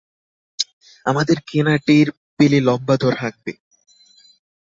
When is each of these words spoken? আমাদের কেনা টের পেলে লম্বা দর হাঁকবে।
আমাদের 1.05 1.37
কেনা 1.47 1.75
টের 1.85 2.07
পেলে 2.37 2.59
লম্বা 2.61 2.95
দর 2.97 3.13
হাঁকবে। 3.15 3.51